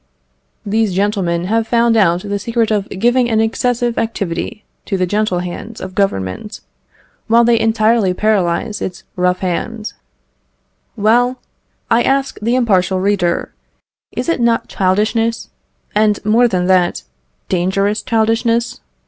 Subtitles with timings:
[0.65, 5.41] These gentlemen have found out the secret of giving an excessive activity to the gentle
[5.45, 6.59] hand of Government,
[7.27, 9.93] while they entirely paralyse its rough hand.
[10.95, 11.39] Well,
[11.91, 13.53] I ask the impartial reader,
[14.11, 15.49] is it not childishness,
[15.93, 17.03] and more than that,
[17.47, 18.81] dangerous childishness?